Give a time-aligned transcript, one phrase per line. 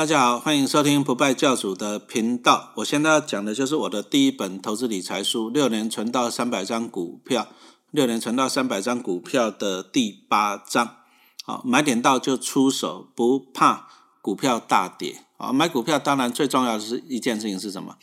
[0.00, 2.72] 大家好，欢迎收听不败教主的频道。
[2.76, 7.42] 我现在要讲的就是我的第一本投资理财书《六年存到三百张股票》，
[7.90, 10.96] 六年存到三百张股票的第八章。
[11.44, 13.88] 好，买点到就出手，不怕
[14.22, 15.26] 股票大跌。
[15.36, 17.96] 啊，买股票当然最重要的是一件事情是什么？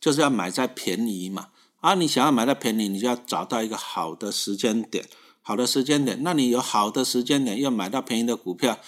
[0.00, 1.48] 就是要买在便宜嘛。
[1.80, 5.04] 啊，你想要买在便宜，你就要找到一个好的时间点，
[5.42, 6.20] 好的时间点。
[6.22, 8.78] 那你有好的时间点，又买到便宜的股票。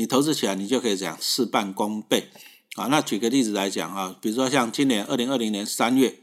[0.00, 2.30] 你投资起来，你就可以讲事半功倍
[2.76, 2.86] 啊。
[2.86, 6.20] 那举个例子来讲啊，比如说像今年二零二零年三月，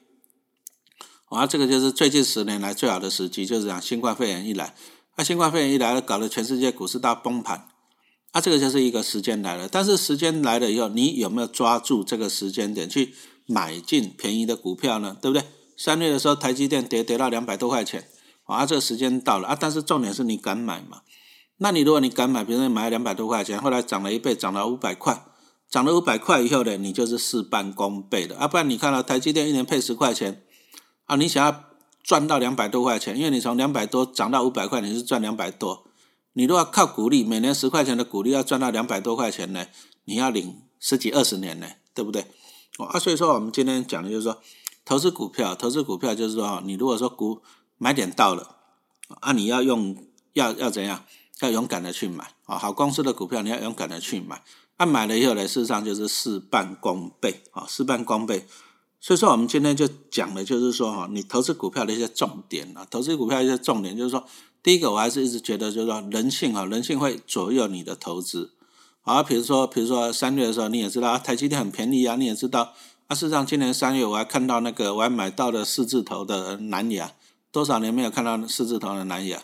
[1.26, 4.73] 啊，这个就是最近十年来最好的时机，就是讲新冠肺炎一来，
[5.16, 7.68] 那新冠肺炎一来，搞得全世界股市大崩盘，
[8.32, 9.70] 啊，这个就是一个时间来了。
[9.71, 13.13] 但是时间来了以后，你有没有抓住这个时间点去
[13.46, 15.16] 买进便宜的股票呢？
[15.21, 15.46] 对不对？
[15.77, 18.09] 三月的时候，台积电跌跌到两百多块钱，
[18.46, 21.02] 啊，这个时间到了啊，但是重点是你敢买吗？
[21.57, 25.25] 那你如果你敢买，比如说你买两百多块钱，后来涨了一倍，涨到五百块，
[25.70, 28.48] 涨了五百块以后呢，你就是事半功倍的啊！
[28.48, 30.43] 不然你看到台积电一年配十块钱
[31.05, 31.63] 啊，你想要
[32.04, 35.85] 赚到两百多块钱，因为你从两百多涨到五百块，你是赚两百多。
[36.34, 39.65] 你如果靠股利，每年十块钱的股利要赚到两百多块钱呢，
[40.05, 42.27] 你要领十几二十年呢，对不对？
[42.77, 44.39] 啊，所以说我们今天讲的就是说，
[44.85, 47.41] 投资股票，投资股票就是说，你如果说股
[47.79, 48.57] 买点到了
[49.21, 49.98] 啊，你要用
[50.34, 51.04] 要要怎样？
[51.41, 52.57] 要勇敢的去买啊！
[52.57, 54.43] 好公司的股票你要勇敢的去买，
[54.77, 58.48] 那买了以后呢，事实上就是事半功倍啊，事半功倍。
[58.99, 64.25] 所以说，我们今天就讲的就是说哈，你投资股票的一些重点啊，投资股票一些重点就是说，
[64.63, 68.53] 第一个我还是一直觉得就是说人性啊，人性会左右你的投资
[69.03, 69.22] 啊。
[69.22, 72.74] 比如说，比如说三月的时候你也知道啊，台积电很便宜啊，你也知道
[73.06, 73.16] 啊。
[73.16, 77.12] 事实上，今年三月我还看到那个我还买到了四字头的南亚，
[77.51, 79.44] 多少年没有看到四字头的南亚。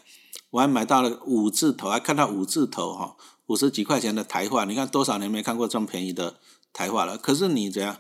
[0.54, 3.16] 我还买到了五字头，还看到五字头哈，
[3.48, 6.36] 五十几块钱的台化，你看多少年没看过这么便宜的
[6.72, 7.18] 台化了？
[7.18, 7.98] 可是你怎样？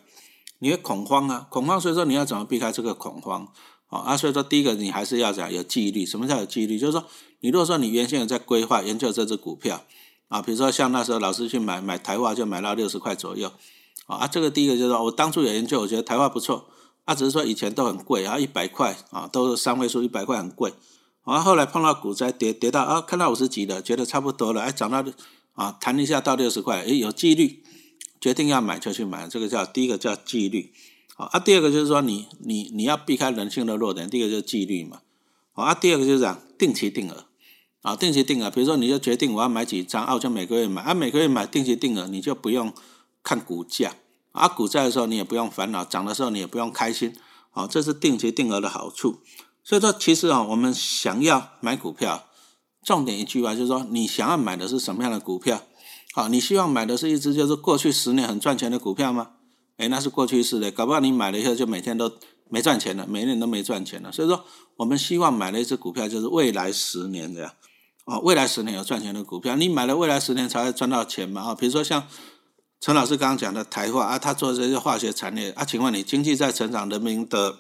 [0.59, 3.47] 你会恐慌啊，恐慌，所以说你要怎么避开这个恐慌？
[3.87, 6.05] 啊，所以说第一个你还是要讲有纪律。
[6.05, 6.77] 什么叫有纪律？
[6.77, 7.03] 就是说，
[7.39, 9.83] 你如果说你原先有在规划研究这只股票
[10.27, 13.51] 啊，比如说像那时候老师去买买台化，就买到六十块左右
[14.05, 16.65] 啊，这个第一个就是说我当初有研究，我觉得台化不错，
[17.05, 20.71] 啊，只是说以前都很贵啊，一百块啊，都是三位数，一百块很贵。
[21.23, 25.03] 啊，后来碰到股灾跌跌到啊，看到五十几的，觉得差不多了，哎，涨到
[25.53, 27.63] 啊，弹一下到六十块，哎，有纪律，
[28.19, 30.73] 决定要买就去买，这个叫第一个叫纪律。
[31.15, 35.01] 好啊，第二个就是说你你你要避开人性的弱点，第一个就是纪律嘛。
[35.53, 37.25] 好啊，第二个就是讲定期定额
[37.83, 42.73] 啊，定期定额，比如说你就决定我要买几张，啊，我就每个月买，啊，每个月买定期定额，你就不用
[43.21, 43.95] 看股价，
[44.31, 47.15] 啊，股灾的时候你也不用烦恼，涨的时候你也不用开心，
[47.51, 49.19] 好，这是定期定额的好处。
[49.63, 52.25] 所以说，其实啊，我们想要买股票，
[52.85, 55.63] 重点一句话就是说，你想要买的是什么样的股票？
[56.13, 59.31] 好，你希望买的是一只就是过去十年很赚钱的股票吗？
[59.77, 62.11] 诶，那是过去式的，搞不好你买了以后就每天都
[62.49, 64.11] 没赚钱了，每年都没赚钱了。
[64.11, 64.43] 所以说，
[64.75, 67.53] 我们希望买的一只股票就是未来十年的呀，
[68.03, 71.41] 啊，未来十年有赚钱的股票，你买了未来十年才会赚到钱嘛？
[71.41, 72.05] 啊，比如说像
[72.81, 77.55] 陈老师刚刚讲的台化啊，他做这些化学产业啊，请问你经济在成长，人民的。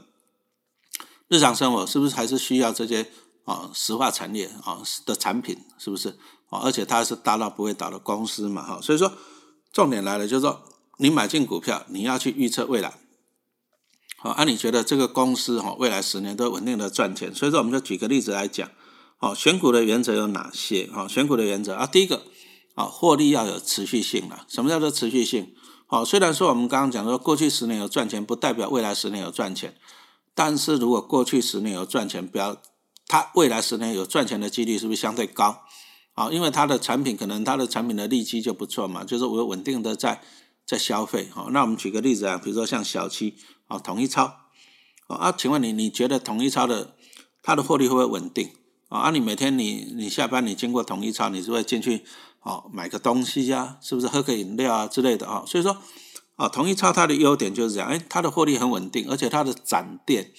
[1.33, 3.07] 日常生活是不是还是需要这些
[3.43, 5.57] 啊石化产业啊的产品？
[5.79, 6.09] 是不是
[6.51, 6.61] 啊？
[6.63, 8.79] 而且它是大到不会倒的公司嘛，哈。
[8.79, 9.11] 所以说，
[9.71, 10.61] 重点来了，就是说，
[10.99, 12.93] 你买进股票，你要去预测未来。
[14.17, 17.33] 好，啊，你觉得这个公司哈未来十年都稳定的赚钱？
[17.33, 18.69] 所以说，我们就举个例子来讲。
[19.17, 20.85] 好，选股的原则有哪些？
[20.93, 22.21] 哈，选股的原则啊，第一个
[22.75, 24.45] 啊，获利要有持续性啊。
[24.47, 25.55] 什么叫做持续性？
[25.87, 29.75] 好，虽然说我们刚刚讲说过去十年有赚钱，不代表未来十年有赚钱。
[30.35, 32.57] 但是如果过去十年有赚钱，不要
[33.07, 35.63] 它未来十年有赚钱的几率是不是相对高？
[36.13, 40.21] 啊，因为它的产品可能它的产品的利基就不错嘛，就是我稳定的在
[40.65, 41.29] 在消费。
[41.31, 43.35] 好，那我们举个例子啊，比如说像小七
[43.67, 44.37] 啊，统一超
[45.07, 46.95] 啊，请问你你觉得统一超的
[47.41, 48.49] 它的获利会不会稳定？
[48.89, 52.03] 啊，你每天你你下班你经过统一超，你是会进去
[52.41, 55.43] 哦买个东西呀，是不是喝个饮料啊之类的啊？
[55.45, 55.77] 所以说。
[56.35, 60.31] 啊，统一超它的优点就是这样，哎，它的获利很稳定，而且它的展店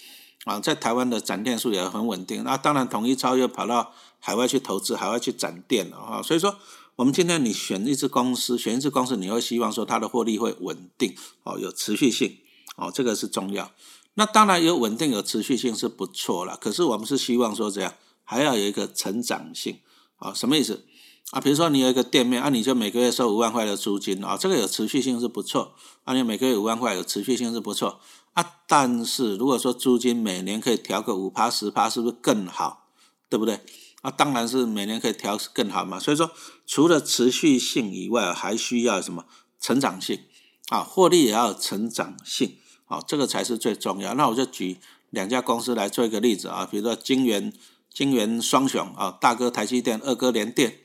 [0.45, 2.43] 啊，在台湾的展店数也很稳定。
[2.43, 6.21] 那当然，统一超又跑到海外去投资，海外去展店了啊。
[6.21, 6.57] 所以说，
[6.97, 11.15] 我们今天你选一支公司，选一支公司，你会希望说它的获利会稳定，
[11.45, 12.39] 哦，有持续性，
[12.77, 13.71] 哦，这个是重要。
[14.15, 17.95] 那当然有稳定有持续性是不错了，可是我们是希望说这样，
[18.25, 19.79] 还要有一个成长性，
[20.17, 20.85] 啊，什么意思？
[21.31, 25.75] 啊，比如说你有一个店面，啊，你就每个月收五万块的租金啊，这个有持续性是不错，
[26.05, 27.99] 啊，你每个月五万块有持续性是不错，
[28.35, 32.89] 啊，但是如果说租金每年可以调个五趴十趴，是不是更好？
[33.29, 33.61] 对不对？
[34.03, 35.99] 啊，当然是每年可以调更好嘛。
[35.99, 36.31] 所以说，
[36.67, 39.25] 除了持续性以外，还需要什么
[39.59, 40.21] 成长性？
[40.69, 44.15] 啊，获利也要成长性，啊，这个才是最重要。
[44.15, 44.77] 那我就举
[45.11, 47.53] 两家公司来做一个例子啊，比如说金元
[47.93, 50.79] 金元双雄啊，大哥台积电，二哥联电。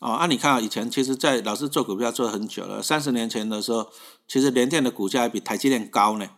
[0.00, 2.82] 哦，啊，你看啊，以前其实，在老师做股票做很久了。
[2.82, 3.88] 三十年前的时候，
[4.28, 6.28] 其实联电的股价还比台积电高呢。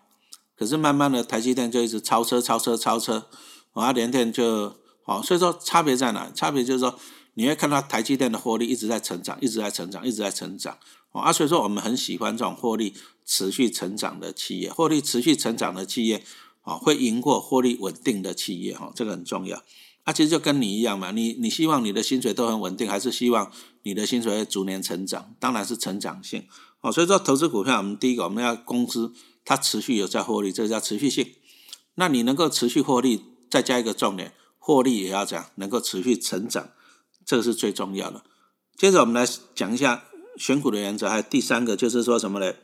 [0.56, 3.26] 可是慢慢的，台积电就一直超车、超车、超车，
[3.72, 4.76] 啊，联电就，
[5.06, 6.31] 哦，所以说差别在哪？
[6.32, 6.96] 差别就是说，
[7.34, 10.78] 你会看到台积电的获利一直在成长，一直在成长，一直在成长。
[11.11, 12.94] 哦啊，所以说我们很喜欢这种获利
[13.25, 16.22] 持续成长的企业，获利持续成长的企业，
[16.62, 19.62] 啊，会赢过获利稳定的企业，哈，这个很重要。
[20.08, 23.52] 那其实就跟你一样嘛，你你希望你的薪水都很稳定，还是希望
[23.82, 25.34] 你的薪水会逐年成长？
[25.38, 26.46] 当然是成长性
[26.81, 26.90] 哦。
[26.90, 29.12] 所以说投资股票，我们第一个我们要公司
[29.44, 31.34] 它持续有在获利，这个叫持续性。
[31.96, 36.70] 那你能够持续获利，再加一个重点，获利也要讲能够持续成长，
[37.26, 38.25] 这个是最重要的。
[38.78, 40.04] 接着我们来讲一下
[40.38, 42.54] 选股的原则，还有第三个就是说什么呢？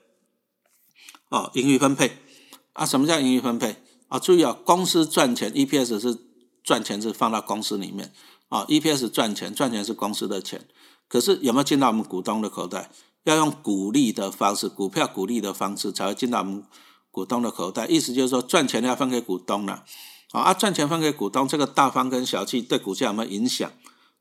[1.28, 2.16] 哦，盈余分配
[2.72, 3.76] 啊，什么叫盈余分配
[4.08, 4.18] 啊？
[4.18, 6.23] 注意啊，公司赚钱，EPS 是。
[6.64, 8.12] 赚钱是放到公司里面
[8.48, 10.66] 啊，EPS 赚钱，赚钱是公司的钱，
[11.06, 12.90] 可是有没有进到我们股东的口袋？
[13.24, 16.62] 要用股利的方式，股票股利的方式才会进到我们
[17.10, 17.86] 股东的口袋。
[17.86, 19.84] 意思就是说，赚钱要分给股东了
[20.32, 23.70] 啊，赚钱分给股东，这个大方跟小气对股价有没有影响？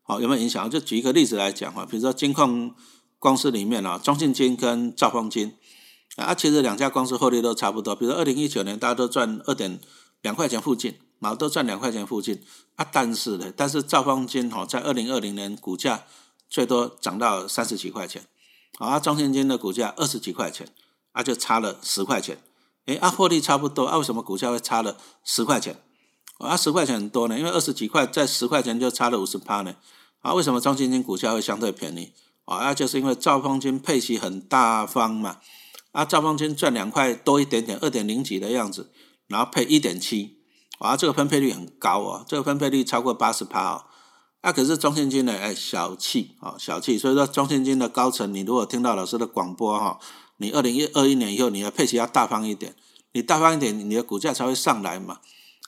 [0.02, 0.70] 好，有没有影响？
[0.70, 2.74] 就举一个例子来讲哈，比如说金控
[3.18, 5.54] 公司里面啊，中信金跟兆丰金
[6.16, 9.78] 啊，其实两家公司获利都差不多，比如二零一九年大家都赚二点
[10.22, 10.94] 两块钱附近。
[11.24, 12.42] 毛都赚两块钱附近
[12.76, 16.04] 啊，但是呢，但是兆丰金哈在二零二零年股价
[16.50, 18.26] 最多涨到三十几块钱，
[18.78, 20.68] 啊，中信金的股价二十几块钱，
[21.12, 22.36] 啊，就差了十块钱，
[22.84, 25.80] 诶，啊，获利差不多，啊，为什么股价会差了十块钱？
[26.38, 29.74] 啊，十块钱很多呢，因为二十几块在十块钱就差了五十趴呢，
[30.20, 32.12] 啊，为什么中信金股价会相对便宜？
[32.44, 35.40] 啊，那就是因为兆丰金配息很大方嘛，
[35.92, 38.90] 啊，兆丰金赚两块多一点点，二点零几的样子，
[39.28, 40.43] 然后配一点七。
[40.78, 43.84] 啊，这个分配率很高哦，这个分配率超过八十趴哦。
[44.42, 46.98] 那可是中信金的哎小气哦，小气。
[46.98, 49.98] 所以说中信金的高层，你如果听到老师的广播哈，
[50.36, 52.76] 你二零一二一年以后，你的配息要大方一点，
[53.12, 55.20] 你大方一点，你的股价才会上来嘛。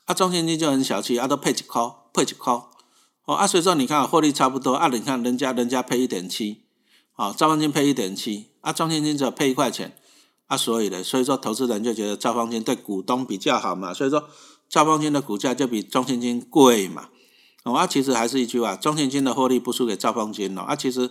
[0.04, 1.82] 啊，中信金就很小气，啊都配几块，
[2.12, 2.52] 配几块。
[3.24, 6.64] 哦，啊所以说你看获利差不多，啊你看人家人家配一点七，
[7.14, 9.96] 啊兆丰金配一点七，啊中信金只配一块钱，
[10.48, 14.28] 啊所以呢，所以说投资人就觉得兆丰金对股东比较好嘛，所以说。
[14.68, 17.08] 兆丰金的股价就比中信金贵嘛，
[17.64, 21.10] 哦，啊，其实还是一句话，中信金的获利不输给兆丰金哦，啊，其实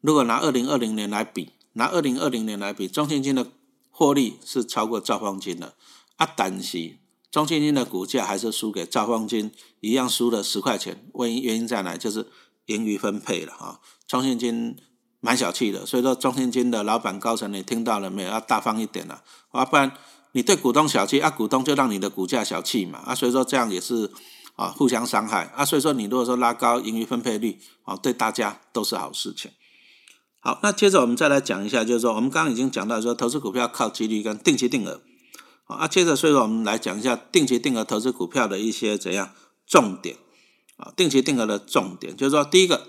[0.00, 3.46] 如果拿二零二零年来比，拿二零二零年来比，中信金的
[3.90, 5.74] 获利是超过兆丰金的，
[6.16, 6.96] 啊，但是
[7.30, 11.96] 中信金的股价还是输给兆丰金，一样输了十块钱，原因原因在哪？
[11.96, 12.26] 就是
[12.66, 14.76] 盈余分配了啊，中信金
[15.20, 18.28] 蛮小气的，所以说中信金的老板高层你听到了没有？
[18.28, 19.92] 要大方一点了，啊，不然。
[20.36, 24.12] 你对股东小气啊，股东就让你的股价小气嘛啊，所以说这样也是
[24.54, 29.50] 啊互相伤害啊，所以说你如果说拉高盈余分配率啊，对大家都是好事情。
[30.40, 35.00] 好，那接着我们再来讲一下，就是说我们刚刚已经讲到说投资股票靠几率跟定期定额
[35.64, 39.30] 啊，接着所以说我们来讲一下定期定额投资股票的一些怎样
[39.66, 40.18] 重点
[40.76, 42.88] 啊，定期定额的重点就是说第一个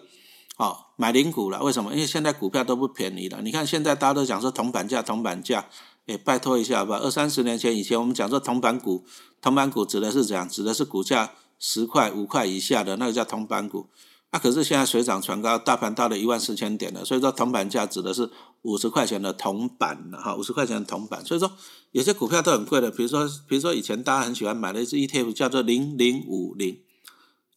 [0.58, 1.94] 啊买零股了，为什么？
[1.94, 5.70] 因为现在股票都不便宜了，你看现在大家都讲说铜板价铜板价。
[6.08, 6.98] 也拜托一下吧。
[6.98, 9.06] 二三十年前以前，我们讲说铜板股，
[9.42, 10.50] 铜板股指的是怎样？
[10.50, 13.88] 指的是股价十块、五块以下的那个叫铜板股。
[14.32, 18.30] 那可是现在水涨船高，大盘到了一万四千点了，所以说铜板价指的是
[18.62, 21.24] 五十块钱的铜板了哈，五十块钱的铜板。
[21.24, 21.52] 所以说
[21.92, 26.80] 有些股票都很贵的，比如说，比如说以前大家很喜欢买的一只 ETF 叫做零零五零，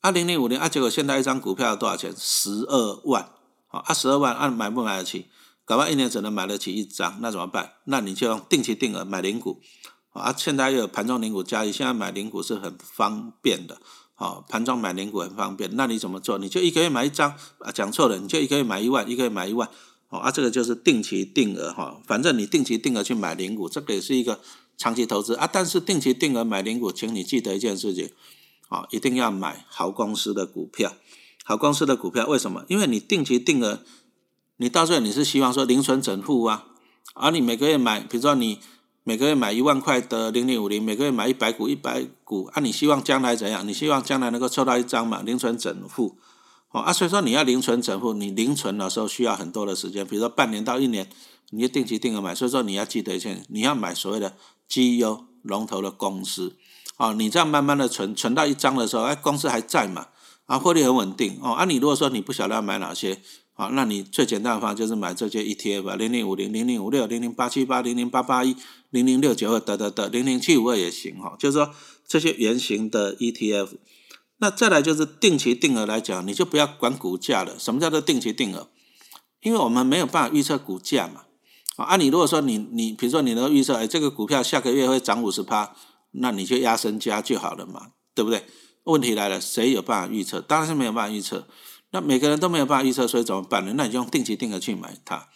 [0.00, 2.14] 啊零零五零啊，结果现在一张股票要多少钱？
[2.16, 3.30] 十二万，
[3.68, 5.26] 啊十二万，啊买不买得起？
[5.70, 7.74] 搞不好一年只能买得起一张，那怎么办？
[7.84, 9.60] 那你就用定期定额买零股
[10.12, 10.34] 啊！
[10.36, 13.80] 现在又有盘中零股交易，现在买零股是很方便的。
[14.16, 15.70] 好，盘中买零股很方便。
[15.76, 16.38] 那你怎么做？
[16.38, 17.70] 你就一个月买一张啊？
[17.70, 19.68] 讲错了，你就一个月买一万，一个月买一万。
[20.08, 22.00] 哦啊，这个就是定期定额哈。
[22.04, 24.40] 反正你定期定额去买零股，这个也是一个
[24.76, 25.48] 长期投资啊。
[25.52, 28.10] 但是定期定额买零股，请你记得一件事情
[28.70, 30.94] 啊，一定要买好公司的股票。
[31.44, 32.64] 好公司的股票为什么？
[32.66, 33.84] 因为你定期定额。
[34.60, 36.66] 你到时候你是希望说零存整付啊，
[37.14, 38.60] 而你每个月买，比如说你
[39.02, 43.66] 每个月买一万块的零零五零，每个月买一百股一百股，啊，你希望将来怎样？
[43.66, 46.18] 你希望将来能够抽到一张嘛，零存整付，
[46.72, 51.08] 哦啊，所以说你要零存整付，你零存的时候需要很多的时间，比如说半年到一年，
[51.52, 54.36] 你就定期定额买，所以说你要记得一件，你要买所谓的
[54.68, 56.58] 绩优龙头的公司，
[56.98, 60.08] 哦，你这样慢慢的存，存到一张的时候，哎，公司还在嘛，
[60.44, 63.22] 啊，获利很稳定，哦，啊，你如果说你不晓得要买哪些。
[63.60, 68.56] 好，那你最简单的方法就是买这些 ETF，零零五零、零零五六、零零八七八、零零八八一、
[68.88, 71.36] 零零六九二，得得得，零零七五二也行哈。
[71.38, 71.70] 就是说
[72.08, 73.68] 这些圆形的 ETF。
[74.38, 77.58] 那再来就是定期定额来讲，你就不要管股价了。
[77.58, 78.70] 什么叫做定期定额？
[79.42, 81.24] 因为我们没有办法预测股价嘛。
[81.76, 85.76] 啊，你如果说你你比如说你能预测，哎，这个股票下个月会涨五十趴，
[86.12, 88.46] 那你就压身加就好了嘛，对不对？
[88.84, 90.40] 问题来了，谁有办法预测？
[90.40, 91.46] 当然是没有办法预测。
[91.92, 93.74] 那每个人都没有办法预测，所以怎么办呢？
[93.76, 95.28] 那你就用定期定额去买它。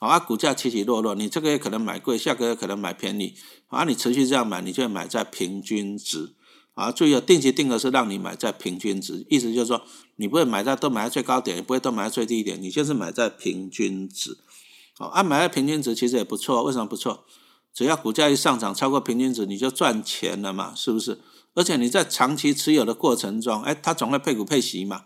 [0.00, 3.34] 好啊，股价起起落落，你这个月可能买贵，下个月可能买便宜。
[3.68, 6.34] 啊，你持续这样买，你就买在平均值。
[6.74, 9.82] 啊，注意，定期定额是让你买在平均值，意思就是说，
[10.16, 14.36] 你不会买在都买在最高点，也不会都买在最低点，你就是买在平均值。
[14.98, 17.24] 好，啊，买在平均值其实也不错，为什么不错？
[17.72, 21.20] 只要股价一上涨超过平均值，你就赚钱了嘛，是不是？
[21.54, 25.04] 而且你在长期持有的过程中，哎，它总会配股配息嘛。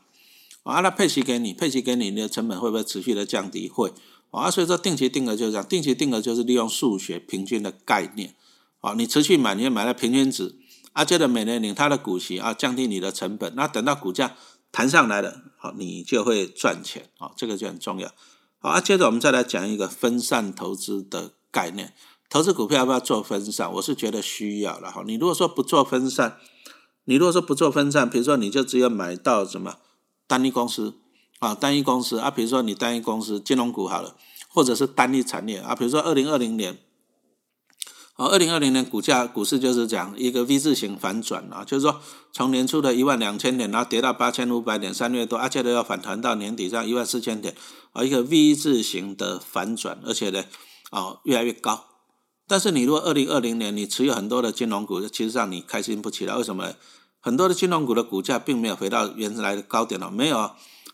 [0.63, 3.69] 啊，那配息给你，配息给你，你的成本会不会持续的降低？
[3.69, 3.93] 会。
[4.31, 8.35] 啊，所以说定期定额就是这样，定期定额就是利用数学平均的概念。
[8.81, 10.57] 啊，你持续买，你就买了平均值，
[10.93, 13.55] 啊，接着每年领它的股息，啊，降低你的成本。
[13.57, 14.37] 那等到股价
[14.71, 17.09] 弹上来了，好，你就会赚钱。
[17.17, 18.13] 啊，这个就很重要。
[18.59, 21.95] 好，啊，接着我们再来讲一个分散投资的概念。
[22.29, 23.73] 投资股票要不要做分散？
[23.73, 24.93] 我是觉得需要了。
[24.93, 26.37] 哈，你如果说不做分散，
[27.05, 29.79] 你如果说不做分散，比如说你就只有买到什么？
[30.29, 30.95] 单一公司
[31.41, 34.15] 啊，单一公司啊，比如说你单一公司金融股好了，
[34.49, 36.79] 或者是单一产业啊，比如说二零二零年，
[38.15, 42.01] 啊，二零二零年股价股市就是讲一个 V 字形反转啊，就是说
[42.33, 47.55] 从年初的一万两千点，然后跌到八千五百点，三月多，而且都要反弹到年底上一万四千点，
[47.93, 50.45] 啊，一个 V 字形的反转，而且呢，
[50.91, 51.85] 啊，越来越高。
[52.47, 56.75] 但是你如果二零二零年你持有很多的金融股，其实让你开心不起来，为什么？
[57.29, 60.51] 很多的金融股的股价并没有回到原来的高点了，没有，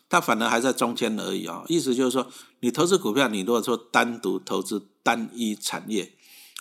[0.08, 1.62] 它反而还在中间而已啊。
[1.68, 2.26] 意思就是说，
[2.58, 6.12] 你投资股票，你如果说单独投资单一产业，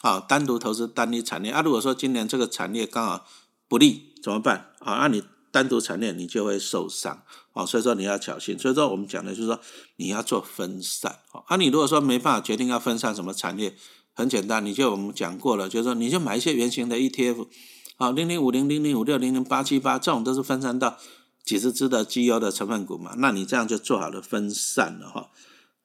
[0.03, 3.25] 啊，单独投资单一产业啊，如果说今年这个产业刚好
[3.67, 4.99] 不利，怎么办啊？
[4.99, 8.55] 那你单独产业你就会受伤啊，所以说你要小心。
[8.59, 9.59] 所以说我们讲的就是说，
[9.95, 11.55] 你要做分散啊。
[11.55, 13.75] 你如果说没办法决定要分散什么产业，
[14.13, 17.47] 很简单，你就我们讲过了，就是说你就买一些圆形的 ETF。
[17.95, 20.97] 好，零零五零、零零五六、零零八七八，这种都是分散到
[21.45, 23.13] 几十只的绩优的成分股嘛？
[23.17, 25.29] 那你这样就做好了分散了哈。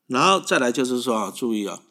[0.07, 1.83] 然后再来就是说啊，注意啊，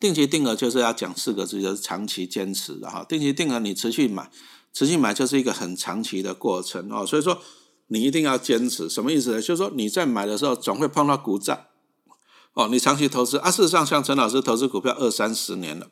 [0.00, 3.04] 定期定额就是要讲四个字，就是长期坚持的哈。
[3.08, 4.28] 定期定额你持续买，
[4.72, 7.06] 持续买就是一个很长期的过程哦。
[7.06, 7.40] 所以说
[7.86, 9.40] 你一定要坚持，什么意思呢？
[9.40, 11.68] 就是说你在买的时候总会碰到股灾
[12.54, 12.66] 哦。
[12.68, 15.86] 你长期投资啊，事实上像陈老师投资股票二三十年了，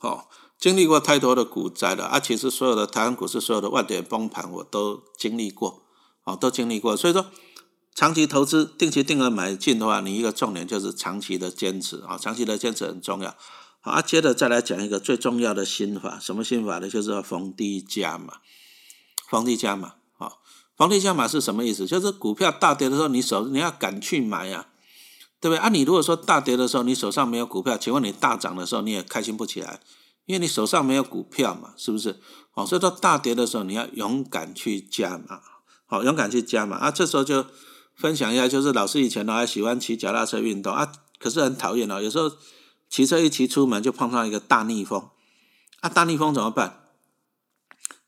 [0.00, 0.24] 哦。
[0.58, 2.18] 经历过太多的股灾了啊！
[2.18, 5.82] 其实所有的台湾股市所有的万点崩盘，我都经历过，
[6.24, 6.96] 哦，都经历过。
[6.96, 7.26] 所以说，
[7.94, 13.36] 长期投资、定期定额买进的话，你一个重点就是长期的坚持啊，长期的坚持很重要。
[13.80, 16.88] 好啊，接着再来讲一个最重要的心法，什么心法呢？
[16.88, 18.38] 就是逢低加码，
[19.28, 20.32] 逢低加码啊！
[20.76, 21.86] 逢低加码是什么意思？
[21.86, 24.68] 就是股票大跌的时候，你手你要敢去买呀，
[25.38, 25.68] 对不对啊？
[25.68, 29.80] 你如果说大跌的时候，你手上没有股票，请问你大涨的时候，你也开心不起来。
[30.26, 32.20] 因为你手上没有股票嘛，是不是？
[32.54, 35.40] 哦，所以说大跌的时候，你要勇敢去加嘛，
[35.86, 36.76] 好，勇敢去加嘛。
[36.76, 37.46] 啊，这时候就
[37.94, 42.30] 分享一下，就是老师以前呢还喜欢骑脚踏车运动啊，可是很讨厌哦，有时候
[42.88, 45.08] 骑车一骑出门就碰上一个大逆风，
[45.80, 46.88] 啊，大逆风怎么办？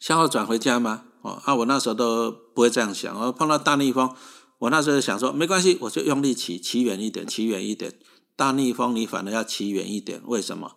[0.00, 1.04] 向后转回家吗？
[1.22, 4.14] 哦，啊，我那时候都不会这样想，我碰到大逆风，
[4.60, 7.98] 我那时候想说没关系，我就用力骑，骑远一点，骑远一点。
[8.34, 10.76] 大逆风你反而要骑远一点，为什么？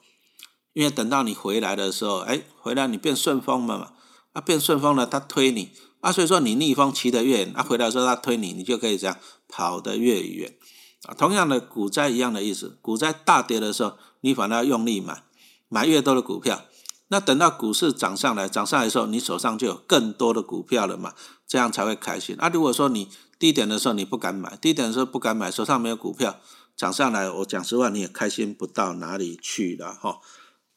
[0.74, 3.92] 因为等到你回来的时候，哎，回来你变顺风了嘛，
[4.34, 9.18] 啊，变顺风了，他推你，啊，所以说你逆风骑得越远，啊，回来的时候他推你，你就可以这样
[9.50, 10.56] 跑得越远，
[11.04, 15.24] 啊，同样的股灾一样的意思，股灾大跌的时候，你反而要用力买，
[15.68, 16.66] 买越多的股票，
[17.10, 21.14] 那等到股市涨上来，涨上来的时候，你手上就有更多的股票了嘛，
[21.46, 22.38] 这样才会开心。
[22.40, 26.40] 啊，如果说你低点的时候你不敢买，低点的时候不敢买，手上没有股票，
[26.78, 30.20] 涨上来，我讲实话你也开心不到哪里去了，哈。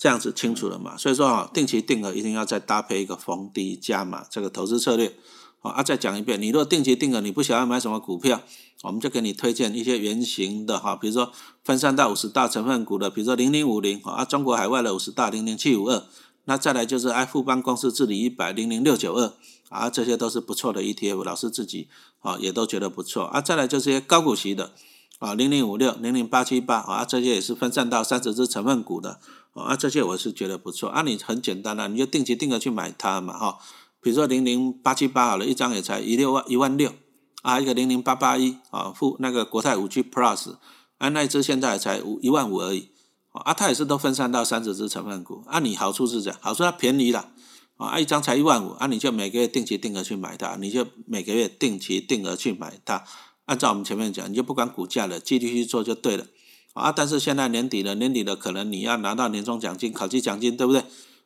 [0.04, 0.98] 这样子清楚了嘛？
[0.98, 5.16] 所以说啊，定期定额一定要再搭配一个逢低加码这个投资策略。
[5.62, 8.42] 啊，再讲一遍，你如果定期定额你不想要买什么股票，
[8.82, 11.32] 我们就给你推荐一些圆形的哈，比如说
[11.64, 16.04] 分散到五十大成分股的，比如说零零五零啊，中国海外的五十大零零七五二，
[16.44, 19.32] 那再来就是爱富邦公司治理一百零零六九二
[19.70, 21.88] 啊，这些都是不错的 ETF，老师自己
[22.20, 23.40] 啊也都觉得不错啊。
[23.40, 24.72] 再来就是些高股息的
[25.18, 29.18] 啊，零零五六、零零八七八啊，这些也是分散到三十只成分股的。
[29.62, 31.02] 啊，这些我是觉得不错啊。
[31.02, 33.58] 你很简单啊，你就定期定额去买它嘛，哈。
[34.00, 36.92] 比如说零零八七八好了，一张也才一六万一万六，
[37.40, 40.56] 啊，一个零零八八一啊，富那个国泰五 G Plus，
[40.98, 42.90] 啊，那一只现在才五一万五而已，
[43.32, 47.30] 啊，它也是都分散到三十只成分股，啊，你好处是这样，好处它便宜了，
[47.78, 53.04] 啊，一张才一万五，啊，你就每个月定期定额去买它，你就每个月定期定额去买它，
[53.46, 56.26] 按照我们前面讲，你就不管股价了，继续去做就对了，
[56.74, 60.84] 啊，但是现在年底了，年底了，可能你要拿到年终奖金、考绩奖金，对不对？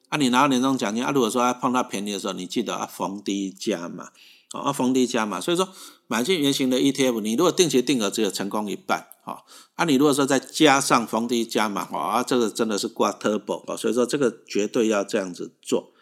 [0.09, 4.11] 啊，你拿到年终奖金，啊，如果说碰到便宜的时候，你记得要逢低加嘛。
[4.53, 5.69] 啊，逢低加嘛，所以说
[6.07, 15.93] 买进原型的 ETF，你如果定期定额只有成功一半，哈，啊，你如果说再加上逢低加嘛，啊，这个真的是挂 turbo 啊，所以说这个绝对要这样子做。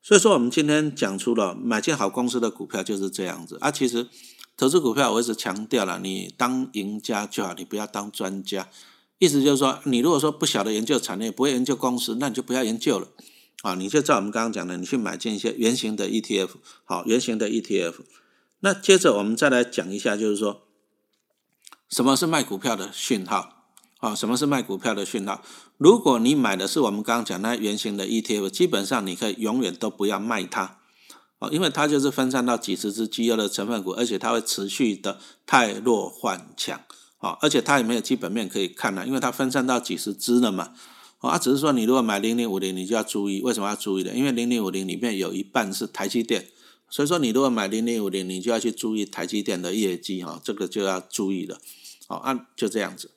[0.00, 3.72] 所以说我们今天讲出了买进好公司的股票就是这样子啊。
[3.72, 4.06] 其实
[4.58, 8.68] 投资股票我一直强调了，你当赢家就好，你不要当专家。
[9.18, 13.06] 意思就是说，你如果说不晓得研究产业，不会研究公司，那你就不要研究了。
[13.62, 16.48] 啊，你就照我们刚刚讲的，你去买进一些圆形的 ETF，
[16.84, 17.94] 好，圆形的 ETF。
[18.58, 20.62] 那接着我们再来讲一下，就是说，
[21.88, 23.64] 什么是卖股票的讯号？
[23.98, 25.40] 啊，什么是卖股票的讯号？
[25.76, 30.77] 如果你买的是我们刚刚讲那圆形的 ETF，基本上你可以永远都不要卖它，
[31.38, 36.80] 啊，因为它就是分散到几十只绩优的成分股，而且它会持续的太弱换强，
[37.20, 40.72] 哦，而且它也没有基本面可以看了，因为它分散到几十只了嘛。
[41.18, 44.14] 啊，只是说你如果买零零五零，你就要注意，为什么要注意的？
[44.14, 46.46] 因为零零五零里面有一半是台积电，
[46.88, 51.58] 所以说你如果买零零五零，你就要去注意台积电的业绩哈，这个就要注意了。
[52.06, 53.10] 好，按就这样子。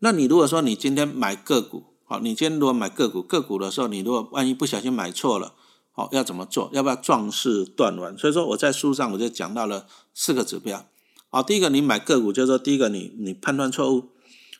[0.00, 5.54] 那你如果说你今天买个股，好，你今天如果买个股，个股的时候，你如果万一不小心买错了，
[5.98, 6.70] 好，要怎么做？
[6.72, 8.16] 要不要壮士断腕？
[8.16, 10.86] 所以说我在书上我就讲到了四个指标。
[11.28, 14.10] 好，第一个你买个股，就是说第一个你你判断错误。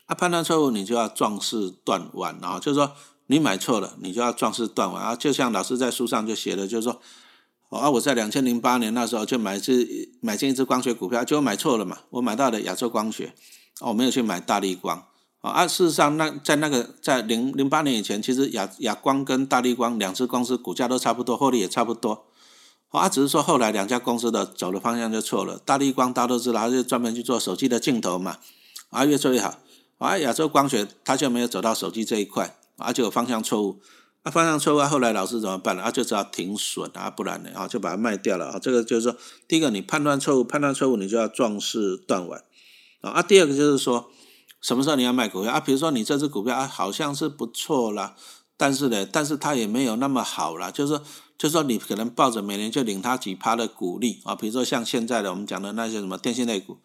[0.06, 2.58] 啊，判断错误，你就要壮士断腕啊！
[2.58, 2.92] 就是说，
[3.26, 5.14] 你买错了，你就要壮士断腕啊！
[5.14, 7.00] 就像老师在书上就写的，就是说，
[7.68, 13.34] 啊，我在两千零八年那时候就买一只买进一只光学股票，结果买错了嘛，我买到了亚洲光学，
[13.82, 15.04] 我没有去买大力光
[15.40, 15.66] 啊。
[15.66, 22.26] 事实上，那在那个在零零八年以前，其实亚亚光跟大力光两只公司股价都差不多，获利也差不多，
[22.90, 25.58] 啊，只是说后来两家公司的走的方向就错了。
[25.64, 28.38] 大力光大家都知道，它就专门去做手机的镜头嘛，
[28.90, 29.58] 啊，越做越好。
[29.98, 33.80] 啊，亚洲光学它就没有走到手机这一块，啊，就有方向错误，
[34.22, 35.82] 啊，方向错误，后来老师怎么办呢？
[35.82, 38.60] 啊，就只好停损啊，不然呢，啊，就把它卖掉了啊。
[38.60, 39.16] 这个就是说，
[39.48, 42.40] 第一个你判断错误，判断错误你就要壮士断腕
[43.00, 43.10] 啊。
[43.10, 44.08] 啊，第二个就是说，
[44.60, 45.60] 什么时候你要卖股票啊？
[45.60, 48.16] 比如说你这只股票啊，好像是不错啦，
[48.56, 51.04] 但是呢，但是它也没有那么好啦，就是说，
[51.38, 56.78] 就是说你可能抱着每年就领它几趴的股利啊，比如说像现在的我们讲的那些什么电信类股。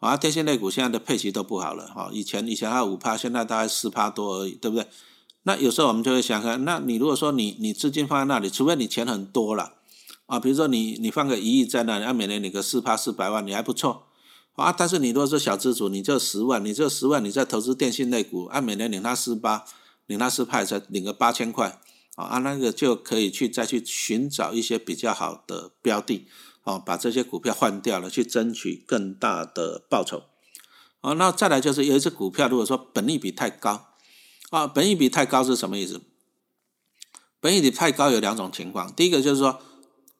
[0.00, 4.86] 啊，电信类股现在的配息都不好了，啊，以前以前还五趴，现在大概四趴多而已，对不对？
[5.44, 9.72] 那有时候我们就会想看，那你如果说你你资金放在那里，除非你钱很多了，
[10.26, 14.02] 啊，比如说你你放个一亿在那里，按每年领个四趴四百万，你还不错，
[14.54, 19.64] 啊，但是你如果是小资主，你就十万，你就十万，你在投资电信类股，按每年领他四八，
[20.06, 21.80] 领他四派才领个八千块，
[22.14, 26.26] 啊，那个就可以去再去寻找一些比较好的标的。
[26.62, 30.22] 哦，把这些股票换掉了，去争取更大的报酬。
[31.02, 33.88] 哦，那再来就是有一只股票，如果说本利比太高，
[34.50, 36.00] 啊，本利比太高是什么意思？
[37.40, 39.60] 本益比太高有两种情况，第一个就是说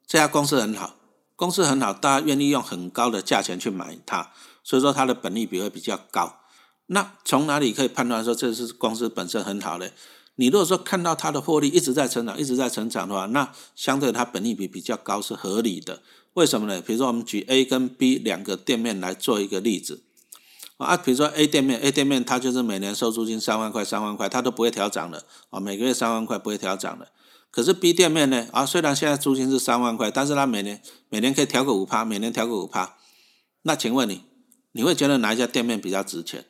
[0.07, 0.94] 这家公司很好，
[1.37, 6.40] 公司很好，大家愿意用很高的价钱去买它，所以说它的本利比会比较高。
[6.87, 9.88] 那从哪里可以判断说这是公司本身很好呢？
[10.37, 16.03] 你如果说看到它的获利一直在成长，一直在成长的话，那相对它本利比比较高是合理的。
[16.35, 16.81] 为什么呢？
[16.81, 20.03] 比如说，我们举 A 跟 B 两个店面来做一个例子
[20.77, 20.97] 啊。
[20.97, 27.09] 比如说 A 店面，A 店面它就是每年收租金三万块，三万块它都不会调涨的啊，每个月三万块不会调涨的。
[27.55, 32.97] 可是 B 店面呢啊，虽然现在租金是三万块，但是它每年每年可以调个五趴，每年调个五趴。
[33.62, 34.23] 那请问你，
[34.73, 36.47] 你会觉得哪一家店面比较值钱？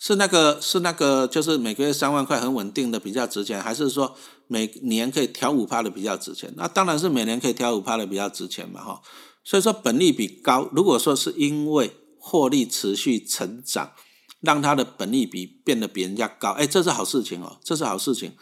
[0.00, 4.16] 是那个是那个，就是每个月三万块很稳定的比较值钱，还是说
[4.48, 6.52] 每年可以调五趴的比较值钱？
[6.56, 9.00] 那当然是每年可以调五趴的比较值钱嘛，哈。
[9.44, 13.92] 所以说本利比高，如果说是因为获利持续成长，
[14.40, 18.32] 让它的本利比变得比人家高，哎，这是好事情哦，这是好事情，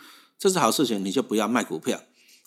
[0.43, 2.01] 这是好事情，你就不要卖股票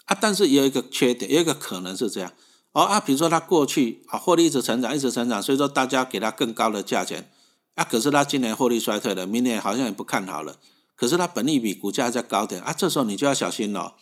[0.04, 0.18] 啊。
[0.20, 2.34] 但是也有一个缺点，有一个可能是这样
[2.74, 7.32] 哦啊，比如说它过去啊获利一直成长，一直成长，所以说大家给它更高的价钱。
[7.76, 10.58] 啊，可是它今年获利衰退了，明年好像也不看好了。
[10.98, 13.96] 可是它本利比股价在高点啊，这时候你就要小心了，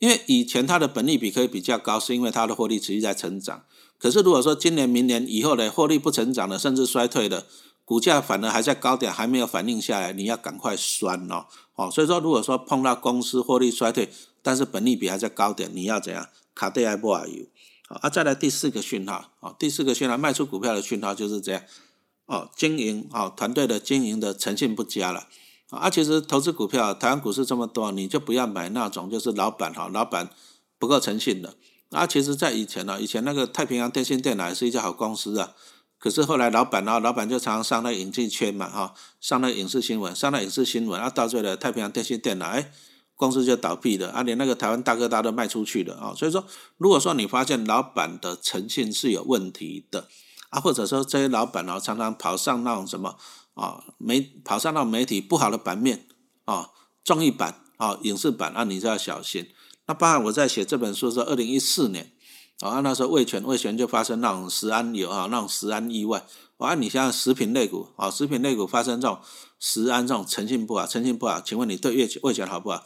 [0.00, 3.62] 因为以前它的本利比可以比较高，是因为它的获利持续在成长。
[3.96, 7.46] 可是如果说今年、明年以后的获利不成长了，甚至衰退了，
[7.90, 11.46] 股价反而还在高点，还没有反应下来，你要赶快拴哦。
[11.74, 14.08] 哦，所以说如果说碰到公司获利衰退，
[14.42, 16.28] 但是本利比还在高点，你要怎样？
[16.54, 17.46] 卡对还不好有？
[17.88, 21.62] 啊，再来第四个讯号，啊，第四个讯号卖出股票的讯号就是这样，
[22.26, 25.26] 哦，经营啊，团队的经营的诚信不佳了，
[25.70, 30.30] 啊，其实投资股票，台湾股市这么多，你就不要买那种就是老板哈，老板
[30.78, 31.56] 不够诚信的，
[31.90, 35.54] 啊，其实在以前呢，以前那个太平洋电信电脑也是一家好公司啊，
[36.00, 42.72] 可是后来老板呢，老板就常常上那影剧圈嘛，哈，上那影视新闻，上那影视新闻，啊，到最后太平洋电信电脑，哎。
[43.16, 46.42] 公司就倒闭了，啊，连那个台湾大哥大都卖出去了啊，所以说，
[46.78, 50.08] 如果说你发现老板的诚信是有问题的，
[50.48, 53.18] 啊，或者说这些老板哦常常跑上那种什么
[53.52, 56.06] 啊媒跑上那种媒体不好的版面
[56.46, 56.70] 啊，
[57.04, 59.50] 综艺版啊影视版，那你就要小心。
[59.84, 62.14] 那包含我在写这本书是二零一四年，
[62.60, 66.24] 啊，那时候味全味全就发生那种食安有啊那种食安意外，
[66.58, 69.18] 啊，你像食品类股啊，食品类股发生这种
[69.58, 72.84] 食安这种诚信不好，诚信不好，请问你对味全味全好不好？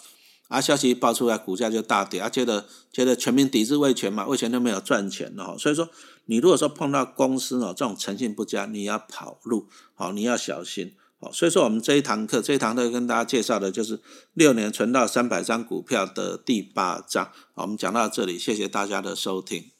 [0.48, 2.20] 啊，消息一爆出来，股价就大跌。
[2.20, 5.56] 啊，接着接着全民抵制味全嘛，味全都没有赚钱了哈。
[5.58, 5.88] 所以说，
[6.26, 10.94] 你如果说碰到公司哦这种诚信不佳，你要跑路，好，你要小心。
[11.24, 13.98] 好，所以说我们这一堂课，这一堂课跟大家介绍的就是
[14.34, 17.32] 六年存到三百张股票的第八章。
[17.54, 19.73] 我们讲到这里，谢谢大家的收听。